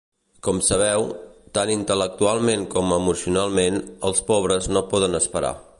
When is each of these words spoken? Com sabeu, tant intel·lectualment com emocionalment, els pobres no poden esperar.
Com 0.45 0.61
sabeu, 0.67 1.03
tant 1.57 1.73
intel·lectualment 1.73 2.65
com 2.75 2.97
emocionalment, 2.99 3.79
els 4.11 4.27
pobres 4.33 4.75
no 4.77 4.87
poden 4.95 5.21
esperar. 5.25 5.59